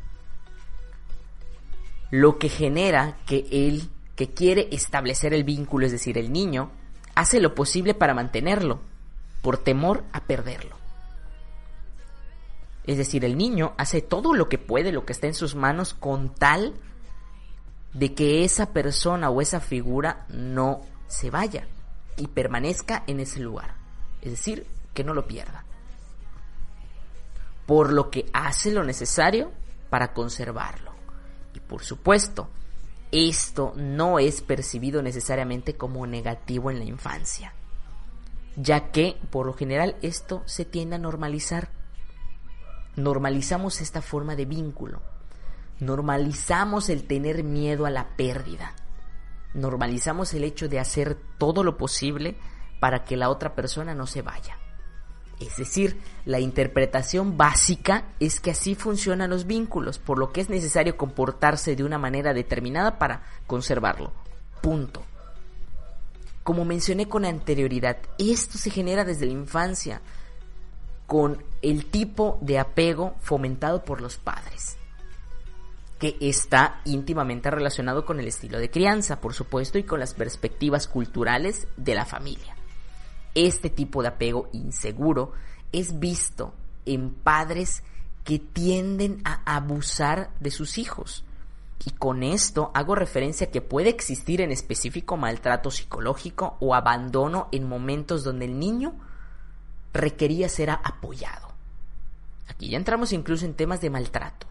[2.11, 6.71] Lo que genera que él, que quiere establecer el vínculo, es decir, el niño,
[7.15, 8.81] hace lo posible para mantenerlo,
[9.43, 10.77] por temor a perderlo.
[12.85, 15.93] Es decir, el niño hace todo lo que puede, lo que está en sus manos,
[15.93, 16.75] con tal
[17.95, 21.67] de que esa persona o esa figura no se vaya
[22.17, 23.75] y permanezca en ese lugar.
[24.21, 25.65] Es decir, que no lo pierda.
[27.67, 29.53] Por lo que hace lo necesario
[29.91, 30.93] para conservarlo.
[31.55, 32.49] Y por supuesto,
[33.11, 37.55] esto no es percibido necesariamente como negativo en la infancia,
[38.57, 41.71] ya que por lo general esto se tiende a normalizar.
[42.97, 45.01] Normalizamos esta forma de vínculo,
[45.81, 48.75] normalizamos el tener miedo a la pérdida,
[49.55, 52.37] normalizamos el hecho de hacer todo lo posible
[52.81, 54.59] para que la otra persona no se vaya.
[55.41, 60.49] Es decir, la interpretación básica es que así funcionan los vínculos, por lo que es
[60.49, 64.13] necesario comportarse de una manera determinada para conservarlo.
[64.61, 65.05] Punto.
[66.43, 70.01] Como mencioné con anterioridad, esto se genera desde la infancia
[71.07, 74.77] con el tipo de apego fomentado por los padres,
[75.99, 80.87] que está íntimamente relacionado con el estilo de crianza, por supuesto, y con las perspectivas
[80.87, 82.59] culturales de la familia
[83.47, 85.33] este tipo de apego inseguro
[85.73, 86.55] es visto
[86.87, 87.83] en padres
[88.25, 91.25] que tienden a abusar de sus hijos.
[91.87, 97.49] Y con esto hago referencia a que puede existir en específico maltrato psicológico o abandono
[97.53, 98.95] en momentos donde el niño
[99.93, 101.49] requería ser apoyado.
[102.49, 104.48] Aquí ya entramos incluso en temas de maltrato,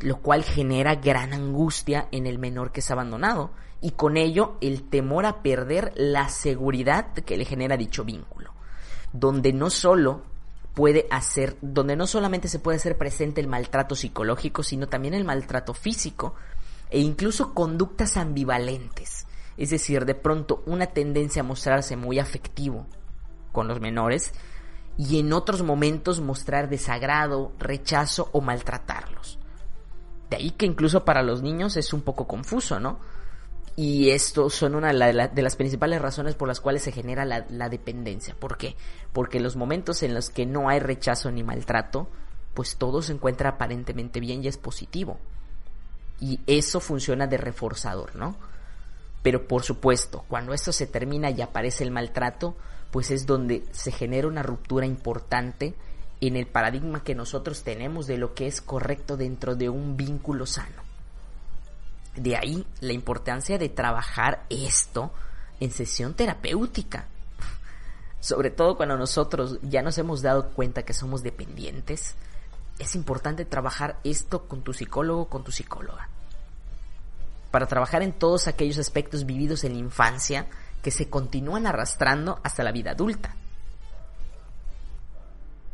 [0.00, 3.52] lo cual genera gran angustia en el menor que es abandonado.
[3.80, 8.52] Y con ello el temor a perder la seguridad que le genera dicho vínculo,
[9.12, 10.22] donde no solo
[10.74, 15.24] puede hacer, donde no solamente se puede hacer presente el maltrato psicológico, sino también el
[15.24, 16.34] maltrato físico
[16.90, 22.86] e incluso conductas ambivalentes, es decir, de pronto una tendencia a mostrarse muy afectivo
[23.52, 24.32] con los menores
[24.96, 29.39] y en otros momentos mostrar desagrado, rechazo o maltratarlos.
[30.30, 33.00] De ahí que incluso para los niños es un poco confuso, ¿no?
[33.76, 38.34] Y esto son una de las principales razones por las cuales se genera la, dependencia.
[38.38, 38.76] ¿Por qué?
[39.12, 42.08] Porque los momentos en los que no hay rechazo ni maltrato,
[42.54, 45.18] pues todo se encuentra aparentemente bien y es positivo.
[46.20, 48.36] Y eso funciona de reforzador, ¿no?
[49.22, 52.56] Pero por supuesto, cuando esto se termina y aparece el maltrato,
[52.90, 55.74] pues es donde se genera una ruptura importante
[56.20, 60.46] en el paradigma que nosotros tenemos de lo que es correcto dentro de un vínculo
[60.46, 60.82] sano.
[62.16, 65.12] De ahí la importancia de trabajar esto
[65.60, 67.06] en sesión terapéutica.
[68.20, 72.16] Sobre todo cuando nosotros ya nos hemos dado cuenta que somos dependientes,
[72.78, 76.08] es importante trabajar esto con tu psicólogo, con tu psicóloga.
[77.50, 80.46] Para trabajar en todos aquellos aspectos vividos en la infancia
[80.82, 83.36] que se continúan arrastrando hasta la vida adulta.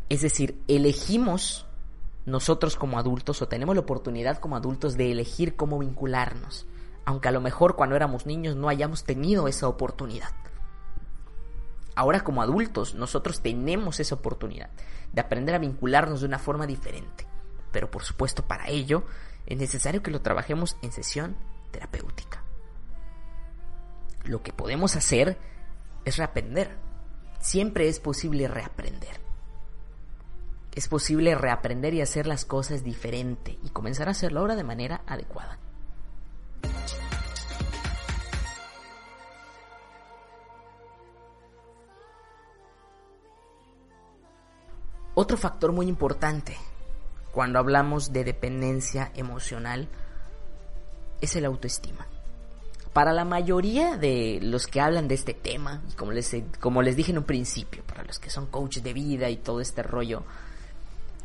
[0.09, 1.67] Es decir, elegimos
[2.27, 6.67] nosotros como adultos o tenemos la oportunidad como adultos de elegir cómo vincularnos,
[7.05, 10.31] aunque a lo mejor cuando éramos niños no hayamos tenido esa oportunidad.
[11.97, 14.71] Ahora como adultos nosotros tenemos esa oportunidad
[15.13, 17.27] de aprender a vincularnos de una forma diferente,
[17.73, 19.05] pero por supuesto para ello
[19.47, 21.37] es necesario que lo trabajemos en sesión
[21.73, 22.45] terapéutica.
[24.25, 25.37] Lo que podemos hacer
[26.05, 26.77] es reaprender.
[27.41, 29.26] Siempre es posible reaprender
[30.77, 35.01] es posible reaprender y hacer las cosas diferente y comenzar a hacerlo ahora de manera
[35.07, 35.59] adecuada.
[45.15, 46.59] Otro factor muy importante
[47.33, 49.89] cuando hablamos de dependencia emocional
[51.23, 52.07] es el autoestima.
[52.93, 57.13] para la mayoría de los que hablan de este tema, como les, como les dije
[57.13, 60.23] en un principio, para los que son coaches de vida y todo este rollo,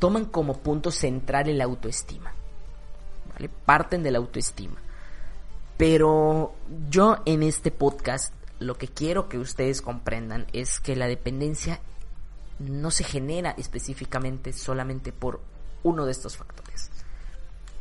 [0.01, 2.33] toman como punto central el autoestima.
[3.31, 3.49] ¿vale?
[3.49, 4.81] Parten de la autoestima.
[5.77, 6.55] Pero
[6.89, 11.79] yo en este podcast lo que quiero que ustedes comprendan es que la dependencia
[12.57, 15.39] no se genera específicamente solamente por
[15.83, 16.89] uno de estos factores,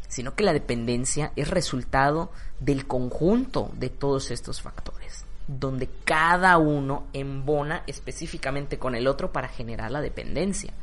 [0.08, 2.30] sino que la dependencia es resultado
[2.60, 9.48] del conjunto de todos estos factores, donde cada uno embona específicamente con el otro para
[9.48, 10.74] generar la dependencia.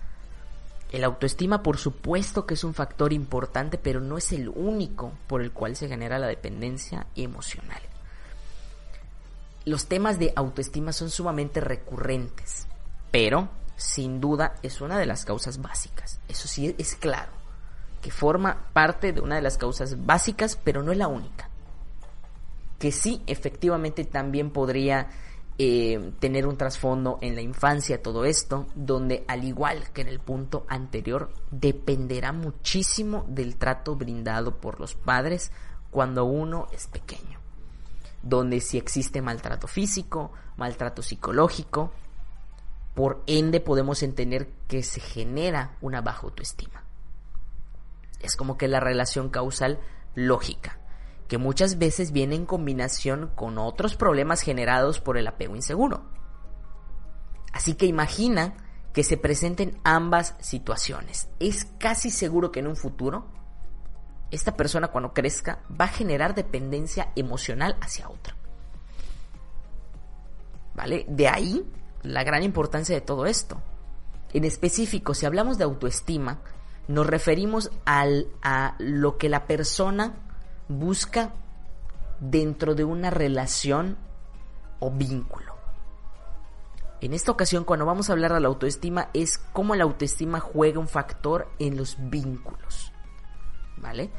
[0.91, 5.41] El autoestima por supuesto que es un factor importante, pero no es el único por
[5.41, 7.82] el cual se genera la dependencia emocional.
[9.65, 12.67] Los temas de autoestima son sumamente recurrentes,
[13.12, 16.21] pero sin duda es una de las causas básicas.
[16.30, 17.32] Eso sí es claro,
[18.02, 21.50] que forma parte de una de las causas básicas, pero no es la única.
[22.80, 25.10] Que sí, efectivamente también podría
[25.60, 30.20] eh, tener un trasfondo en la infancia todo esto, donde al igual que en el
[30.20, 35.52] punto anterior, dependerá muchísimo del trato brindado por los padres
[35.89, 37.39] cuando uno es pequeño.
[38.22, 41.91] Donde si existe maltrato físico, maltrato psicológico,
[42.93, 46.84] por ende podemos entender que se genera una baja autoestima.
[48.20, 49.80] Es como que la relación causal
[50.15, 50.80] lógica,
[51.27, 56.05] que muchas veces viene en combinación con otros problemas generados por el apego inseguro.
[57.51, 58.55] Así que imagina
[58.93, 61.27] que se presenten ambas situaciones.
[61.39, 63.27] Es casi seguro que en un futuro
[64.31, 68.35] esta persona cuando crezca va a generar dependencia emocional hacia otra.
[70.75, 71.05] ¿Vale?
[71.07, 71.65] De ahí
[72.03, 73.61] la gran importancia de todo esto.
[74.33, 76.41] En específico, si hablamos de autoestima,
[76.87, 80.26] nos referimos al, a lo que la persona
[80.67, 81.34] busca
[82.19, 83.97] dentro de una relación
[84.80, 85.56] o vínculo.
[86.99, 90.80] En esta ocasión, cuando vamos a hablar de la autoestima, es cómo la autoestima juega
[90.80, 92.91] un factor en los vínculos.
[93.77, 94.10] ¿Vale?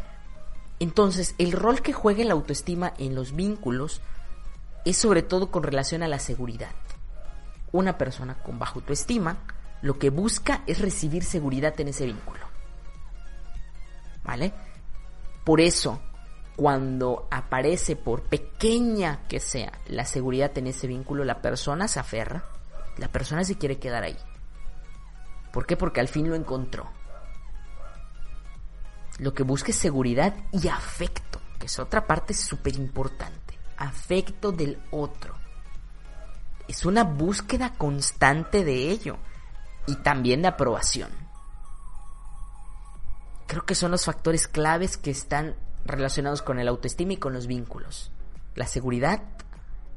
[0.78, 4.00] Entonces, el rol que juega la autoestima en los vínculos
[4.84, 6.70] es sobre todo con relación a la seguridad
[7.72, 9.38] una persona con baja autoestima
[9.82, 12.40] lo que busca es recibir seguridad en ese vínculo.
[14.24, 14.52] ¿Vale?
[15.44, 16.00] Por eso,
[16.58, 22.46] cuando aparece, por pequeña que sea, la seguridad en ese vínculo, la persona se aferra,
[22.96, 24.18] la persona se quiere quedar ahí.
[25.52, 25.76] ¿Por qué?
[25.76, 26.90] Porque al fin lo encontró.
[29.20, 33.56] Lo que busca es seguridad y afecto, que es otra parte súper importante.
[33.76, 35.36] Afecto del otro
[36.66, 39.16] es una búsqueda constante de ello
[39.86, 41.12] y también de aprobación.
[43.46, 47.46] Creo que son los factores claves que están relacionados con el autoestima y con los
[47.46, 48.10] vínculos.
[48.54, 49.22] La seguridad,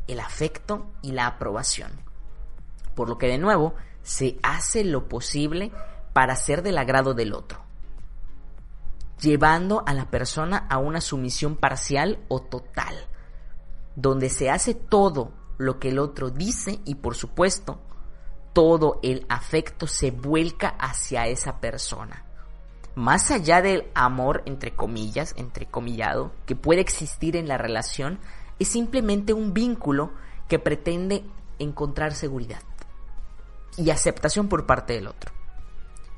[0.08, 1.92] el afecto y la aprobación.
[2.96, 5.72] Por lo que de nuevo se hace lo posible
[6.14, 7.62] para ser del agrado del otro,
[9.20, 12.96] llevando a la persona a una sumisión parcial o total,
[13.96, 17.80] donde se hace todo lo que el otro dice y por supuesto
[18.54, 22.26] todo el afecto se vuelca hacia esa persona.
[22.96, 28.20] Más allá del amor, entre comillas, entre comillado, que puede existir en la relación,
[28.60, 30.12] es simplemente un vínculo
[30.48, 31.24] que pretende
[31.60, 32.62] encontrar seguridad
[33.78, 35.32] y aceptación por parte del otro.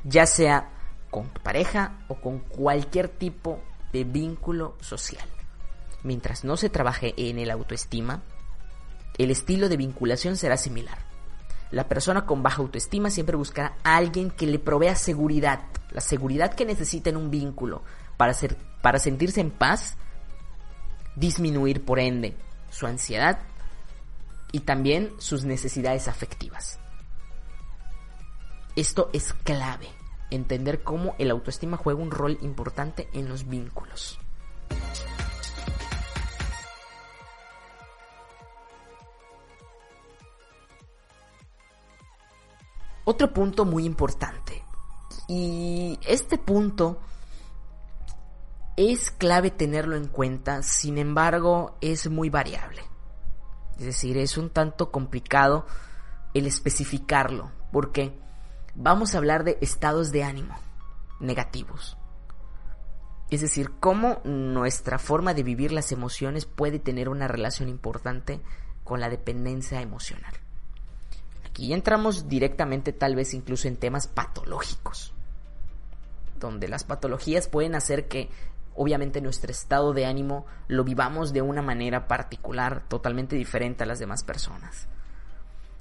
[0.03, 0.71] Ya sea
[1.11, 3.59] con pareja o con cualquier tipo
[3.91, 5.27] de vínculo social.
[6.01, 8.23] Mientras no se trabaje en el autoestima,
[9.17, 10.97] el estilo de vinculación será similar.
[11.69, 15.61] La persona con baja autoestima siempre buscará a alguien que le provea seguridad,
[15.93, 17.83] la seguridad que necesita en un vínculo
[18.17, 19.95] para, ser, para sentirse en paz,
[21.15, 22.35] disminuir por ende
[22.69, 23.39] su ansiedad
[24.51, 26.79] y también sus necesidades afectivas.
[28.75, 29.87] Esto es clave,
[30.31, 34.19] entender cómo el autoestima juega un rol importante en los vínculos.
[43.05, 44.42] Otro punto muy importante.
[45.35, 46.99] Y este punto
[48.77, 52.83] es clave tenerlo en cuenta, sin embargo es muy variable.
[53.79, 55.65] Es decir, es un tanto complicado
[56.35, 58.15] el especificarlo, porque
[58.75, 60.55] vamos a hablar de estados de ánimo
[61.19, 61.97] negativos.
[63.31, 68.39] Es decir, cómo nuestra forma de vivir las emociones puede tener una relación importante
[68.83, 70.33] con la dependencia emocional.
[71.43, 75.12] Aquí entramos directamente tal vez incluso en temas patológicos,
[76.43, 78.29] donde las patologías pueden hacer que
[78.75, 83.99] obviamente nuestro estado de ánimo lo vivamos de una manera particular, totalmente diferente a las
[83.99, 84.87] demás personas.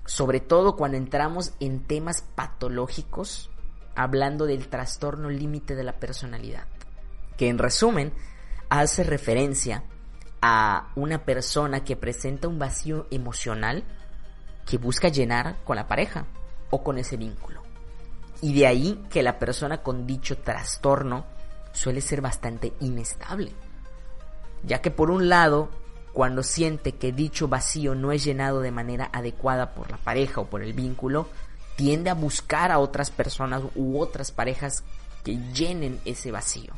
[0.07, 3.51] Sobre todo cuando entramos en temas patológicos,
[3.95, 6.67] hablando del trastorno límite de la personalidad,
[7.37, 8.13] que en resumen
[8.69, 9.85] hace referencia
[10.41, 13.85] a una persona que presenta un vacío emocional
[14.67, 16.27] que busca llenar con la pareja
[16.71, 17.62] o con ese vínculo.
[18.43, 21.25] Y de ahí que la persona con dicho trastorno
[21.73, 23.53] suele ser bastante inestable,
[24.65, 25.71] ya que por un lado,
[26.13, 30.51] cuando siente que dicho vacío no es llenado de manera adecuada por la pareja o
[30.51, 31.29] por el vínculo,
[31.77, 34.85] tiende a buscar a otras personas u otras parejas
[35.25, 36.75] que llenen ese vacío.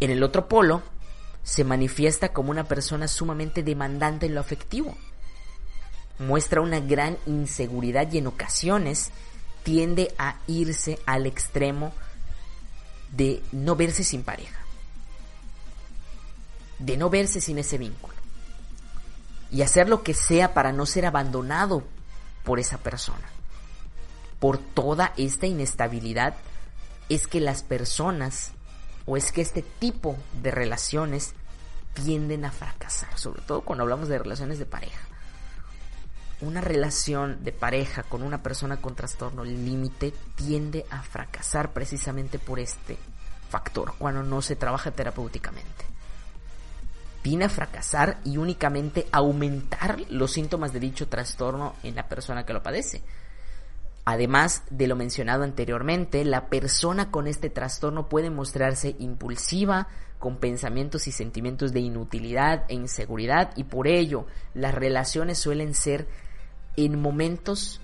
[0.00, 0.82] En el otro polo,
[1.44, 4.96] se manifiesta como una persona sumamente demandante en lo afectivo.
[6.18, 9.12] Muestra una gran inseguridad y en ocasiones
[9.64, 11.92] tiende a irse al extremo
[13.10, 14.60] de no verse sin pareja,
[16.78, 18.14] de no verse sin ese vínculo
[19.50, 21.84] y hacer lo que sea para no ser abandonado
[22.44, 23.28] por esa persona.
[24.40, 26.34] Por toda esta inestabilidad
[27.08, 28.52] es que las personas
[29.06, 31.34] o es que este tipo de relaciones
[31.94, 35.00] tienden a fracasar, sobre todo cuando hablamos de relaciones de pareja.
[36.40, 42.58] Una relación de pareja con una persona con trastorno límite tiende a fracasar precisamente por
[42.58, 42.98] este
[43.48, 45.84] factor cuando no se trabaja terapéuticamente.
[47.22, 52.52] Tiende a fracasar y únicamente aumentar los síntomas de dicho trastorno en la persona que
[52.52, 53.02] lo padece.
[54.04, 61.06] Además de lo mencionado anteriormente, la persona con este trastorno puede mostrarse impulsiva, con pensamientos
[61.06, 66.06] y sentimientos de inutilidad e inseguridad y por ello las relaciones suelen ser
[66.76, 67.80] en momentos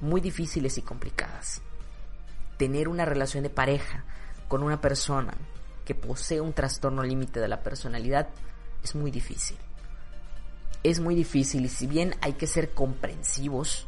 [0.00, 1.62] muy difíciles y complicadas.
[2.56, 4.04] Tener una relación de pareja
[4.48, 5.34] con una persona
[5.84, 8.28] que posee un trastorno límite de la personalidad
[8.82, 9.56] es muy difícil.
[10.82, 13.86] Es muy difícil y si bien hay que ser comprensivos,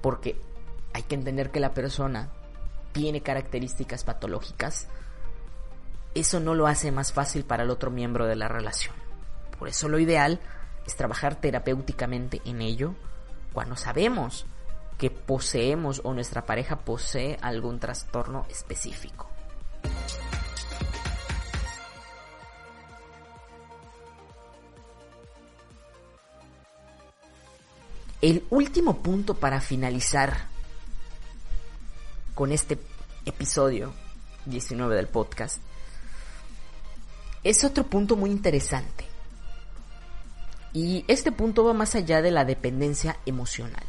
[0.00, 0.40] porque
[0.92, 2.30] hay que entender que la persona
[2.92, 4.88] tiene características patológicas,
[6.14, 8.94] eso no lo hace más fácil para el otro miembro de la relación.
[9.58, 10.40] Por eso lo ideal
[10.86, 12.94] es trabajar terapéuticamente en ello
[13.52, 14.46] cuando sabemos
[14.98, 19.28] que poseemos o nuestra pareja posee algún trastorno específico.
[28.20, 30.48] El último punto para finalizar
[32.34, 32.78] con este
[33.26, 33.92] episodio
[34.46, 35.58] 19 del podcast
[37.42, 39.13] es otro punto muy interesante.
[40.74, 43.84] Y este punto va más allá de la dependencia emocional.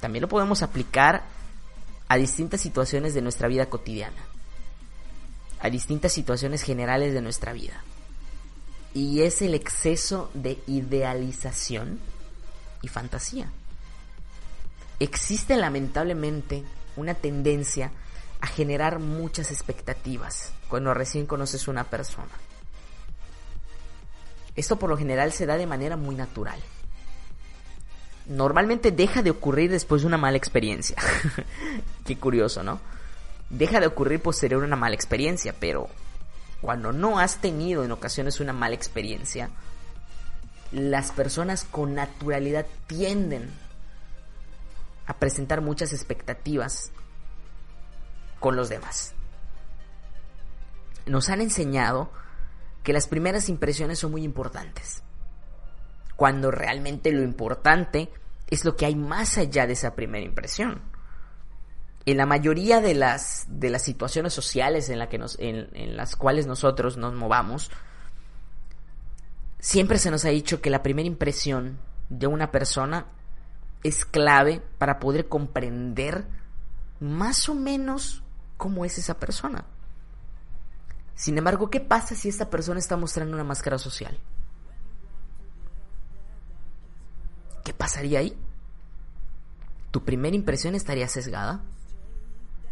[0.00, 1.22] También lo podemos aplicar
[2.08, 4.16] a distintas situaciones de nuestra vida cotidiana.
[5.60, 7.84] A distintas situaciones generales de nuestra vida.
[8.94, 12.00] Y es el exceso de idealización
[12.80, 13.50] y fantasía.
[14.98, 16.64] Existe lamentablemente
[16.96, 17.92] una tendencia
[18.40, 22.30] a generar muchas expectativas cuando recién conoces una persona.
[24.60, 26.60] Esto por lo general se da de manera muy natural.
[28.26, 30.98] Normalmente deja de ocurrir después de una mala experiencia.
[32.04, 32.78] Qué curioso, ¿no?
[33.48, 35.88] Deja de ocurrir posterior a una mala experiencia, pero
[36.60, 39.48] cuando no has tenido en ocasiones una mala experiencia,
[40.72, 43.48] las personas con naturalidad tienden
[45.06, 46.92] a presentar muchas expectativas
[48.38, 49.14] con los demás.
[51.06, 52.10] Nos han enseñado
[52.82, 55.02] que las primeras impresiones son muy importantes.
[56.16, 58.10] Cuando realmente lo importante
[58.48, 60.82] es lo que hay más allá de esa primera impresión.
[62.06, 66.16] En la mayoría de las, de las situaciones sociales en, que nos, en, en las
[66.16, 67.70] cuales nosotros nos movamos,
[69.58, 71.78] siempre se nos ha dicho que la primera impresión
[72.08, 73.06] de una persona
[73.82, 76.26] es clave para poder comprender
[76.98, 78.22] más o menos
[78.56, 79.64] cómo es esa persona.
[81.20, 84.18] Sin embargo, ¿qué pasa si esta persona está mostrando una máscara social?
[87.62, 88.34] ¿Qué pasaría ahí?
[89.90, 91.60] ¿Tu primera impresión estaría sesgada?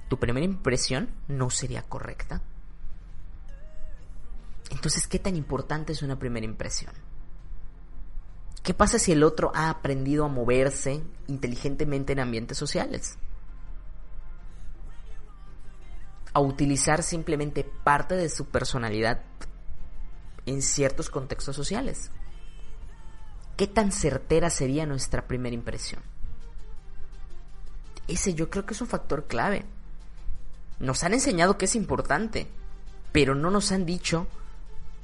[0.09, 2.41] ¿Tu primera impresión no sería correcta?
[4.71, 6.95] Entonces, ¿qué tan importante es una primera impresión?
[8.63, 13.19] ¿Qué pasa si el otro ha aprendido a moverse inteligentemente en ambientes sociales?
[16.39, 19.23] A utilizar simplemente parte de su personalidad
[20.47, 22.13] en ciertos contextos sociales.
[23.57, 26.01] ¿Qué tan certera sería nuestra primera impresión?
[28.07, 29.65] Ese yo creo que es un factor clave.
[30.79, 32.47] Nos han enseñado que es importante,
[33.11, 34.29] Pero no nos han dicho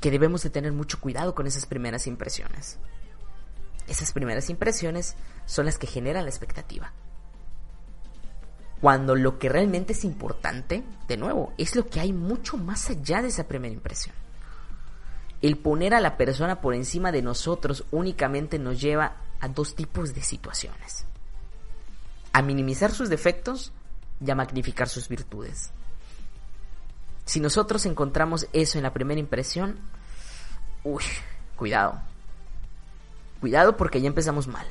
[0.00, 2.78] que debemos de tener mucho cuidado con esas primeras impresiones.
[3.88, 5.16] Esas primeras impresiones
[5.46, 6.92] son las que generan la expectativa.
[8.84, 13.22] Cuando lo que realmente es importante, de nuevo, es lo que hay mucho más allá
[13.22, 14.14] de esa primera impresión.
[15.40, 20.14] El poner a la persona por encima de nosotros únicamente nos lleva a dos tipos
[20.14, 21.06] de situaciones.
[22.34, 23.72] A minimizar sus defectos
[24.22, 25.70] y a magnificar sus virtudes.
[27.24, 29.78] Si nosotros encontramos eso en la primera impresión,
[30.82, 31.04] uy,
[31.56, 32.02] cuidado.
[33.40, 34.66] Cuidado porque ya empezamos mal.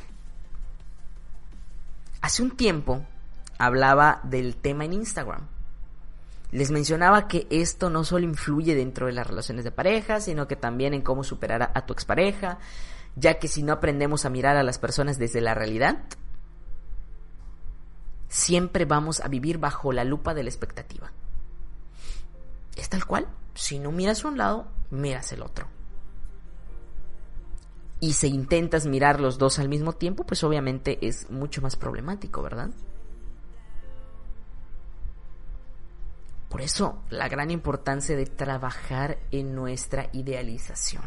[2.22, 3.08] Hace un tiempo
[3.66, 5.48] hablaba del tema en Instagram.
[6.52, 10.56] Les mencionaba que esto no solo influye dentro de las relaciones de pareja, sino que
[10.56, 12.60] también en cómo superar a, tu expareja,
[13.16, 16.04] ya que si no aprendemos a mirar a las personas desde la realidad,
[18.28, 21.12] siempre vamos a vivir bajo la lupa de la expectativa.
[22.76, 25.68] Es tal cual, si no miras un lado, miras el otro.
[28.00, 32.44] Y si intentas mirar los dos al mismo tiempo, pues obviamente es mucho más problemático,
[32.44, 32.70] ¿verdad?
[36.54, 41.02] Por eso la gran importancia de trabajar en nuestra idealización.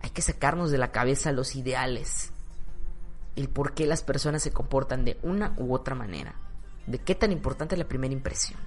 [0.00, 2.30] Hay que sacarnos de la cabeza los ideales,
[3.34, 6.36] el por qué las personas se comportan de una u otra manera,
[6.86, 8.60] de qué tan importante es la primera impresión.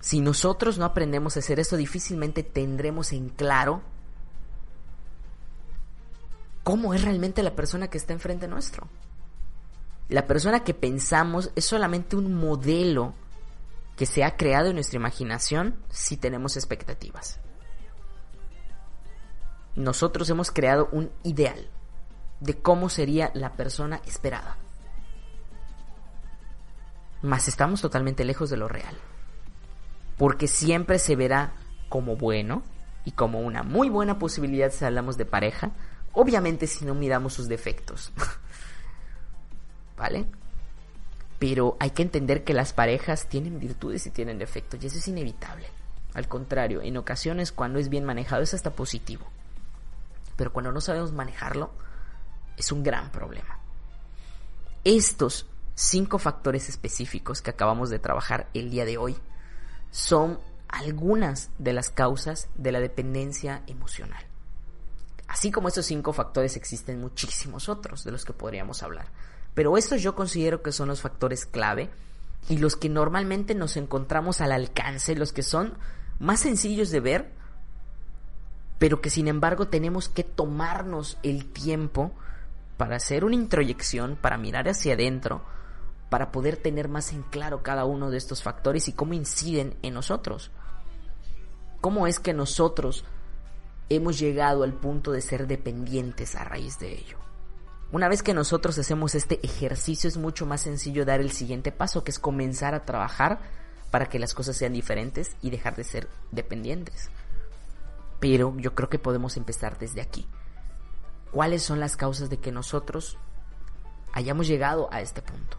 [0.00, 3.82] Si nosotros no aprendemos a hacer esto, difícilmente tendremos en claro
[6.62, 8.88] cómo es realmente la persona que está enfrente nuestro.
[10.08, 13.14] La persona que pensamos es solamente un modelo
[13.96, 17.40] que se ha creado en nuestra imaginación si tenemos expectativas.
[19.76, 21.68] Nosotros hemos creado un ideal
[22.40, 24.58] de cómo sería la persona esperada.
[27.22, 28.96] Mas estamos totalmente lejos de lo real.
[30.18, 31.54] Porque siempre se verá
[31.88, 32.62] como bueno
[33.04, 35.72] y como una muy buena posibilidad si hablamos de pareja,
[36.12, 38.12] obviamente si no miramos sus defectos.
[39.96, 40.26] ¿vale?
[41.38, 45.08] Pero hay que entender que las parejas tienen virtudes y tienen defectos y eso es
[45.08, 45.66] inevitable.
[46.14, 49.26] Al contrario, en ocasiones cuando es bien manejado es hasta positivo.
[50.36, 51.70] Pero cuando no sabemos manejarlo,
[52.56, 53.58] es un gran problema.
[54.84, 59.16] Estos cinco factores específicos que acabamos de trabajar el día de hoy
[59.90, 60.38] son
[60.68, 64.24] algunas de las causas de la dependencia emocional.
[65.26, 69.06] Así como estos cinco factores existen muchísimos otros de los que podríamos hablar.
[69.54, 71.90] Pero estos yo considero que son los factores clave
[72.48, 75.74] y los que normalmente nos encontramos al alcance, los que son
[76.18, 77.32] más sencillos de ver,
[78.78, 82.12] pero que sin embargo tenemos que tomarnos el tiempo
[82.76, 85.42] para hacer una introyección, para mirar hacia adentro,
[86.10, 89.94] para poder tener más en claro cada uno de estos factores y cómo inciden en
[89.94, 90.50] nosotros.
[91.80, 93.04] ¿Cómo es que nosotros
[93.88, 97.18] hemos llegado al punto de ser dependientes a raíz de ello?
[97.94, 102.02] Una vez que nosotros hacemos este ejercicio es mucho más sencillo dar el siguiente paso,
[102.02, 103.38] que es comenzar a trabajar
[103.92, 107.08] para que las cosas sean diferentes y dejar de ser dependientes.
[108.18, 110.26] Pero yo creo que podemos empezar desde aquí.
[111.30, 113.16] ¿Cuáles son las causas de que nosotros
[114.12, 115.56] hayamos llegado a este punto?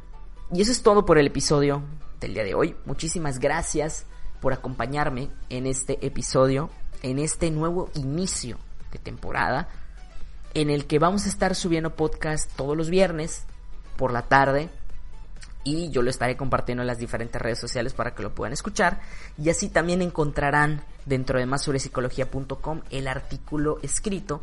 [0.51, 1.83] Y eso es todo por el episodio
[2.19, 2.75] del día de hoy.
[2.83, 4.07] Muchísimas gracias
[4.41, 6.69] por acompañarme en este episodio,
[7.01, 8.57] en este nuevo inicio
[8.91, 9.69] de temporada
[10.55, 13.43] en el que vamos a estar subiendo podcast todos los viernes
[13.97, 14.69] por la tarde
[15.65, 19.01] y yo lo estaré compartiendo en las diferentes redes sociales para que lo puedan escuchar.
[19.37, 24.41] Y así también encontrarán dentro de más el artículo escrito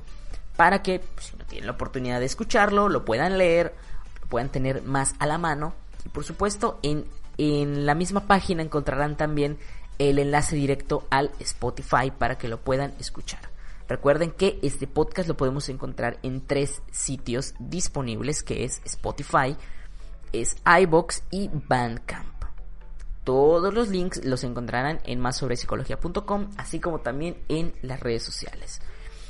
[0.57, 3.75] para que pues, si no tienen la oportunidad de escucharlo lo puedan leer
[4.21, 5.73] lo puedan tener más a la mano.
[6.05, 7.07] Y por supuesto en,
[7.39, 9.57] en la misma página encontrarán también
[9.99, 13.52] el enlace directo al Spotify para que lo puedan escuchar
[13.93, 19.55] Recuerden que este podcast lo podemos encontrar en tres sitios disponibles, que es Spotify,
[20.33, 22.43] es iBox y Bandcamp.
[23.23, 25.43] Todos los links los encontrarán en más
[26.57, 28.81] así como también en las redes sociales.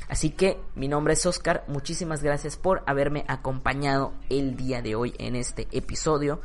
[0.08, 5.12] Así que mi nombre es Oscar, muchísimas gracias por haberme acompañado el día de hoy
[5.18, 6.40] en este episodio.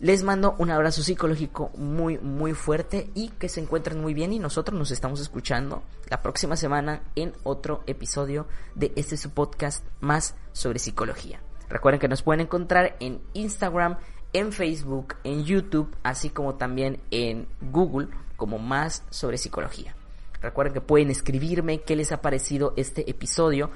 [0.00, 4.40] Les mando un abrazo psicológico muy, muy fuerte y que se encuentren muy bien y
[4.40, 10.34] nosotros nos estamos escuchando la próxima semana en otro episodio de este su podcast más
[10.52, 11.40] sobre psicología.
[11.68, 13.98] Recuerden que nos pueden encontrar en Instagram,
[14.32, 19.94] en Facebook, en YouTube, así como también en Google como más sobre psicología.
[20.42, 23.70] Recuerden que pueden escribirme qué les ha parecido este episodio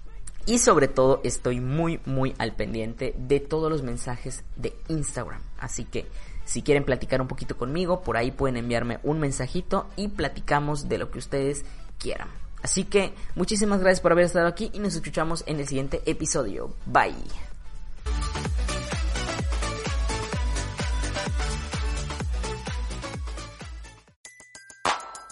[0.48, 5.42] y sobre todo estoy muy muy al pendiente de todos los mensajes de Instagram.
[5.60, 6.06] Así que
[6.44, 10.96] Si quieren platicar un poquito conmigo, por ahí pueden enviarme un mensajito y platicamos de
[10.96, 11.66] lo que ustedes
[11.98, 12.28] quieran.
[12.62, 16.74] Así que muchísimas gracias por haber estado aquí y nos escuchamos en el siguiente episodio.
[16.86, 17.14] Bye.